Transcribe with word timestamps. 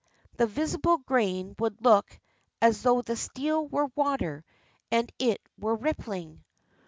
The 0.37 0.47
visible 0.47 0.97
grain 0.97 1.53
would 1.59 1.79
look" 1.85 2.19
as 2.59 2.81
though 2.81 3.03
the 3.03 3.15
steel 3.15 3.67
were 3.67 3.85
water, 3.95 4.43
and 4.91 5.11
it 5.19 5.39
were 5.59 5.75
rippling." 5.75 6.43